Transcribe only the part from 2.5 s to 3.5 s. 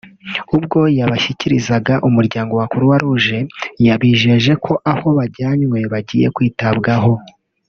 wa Croix Rouge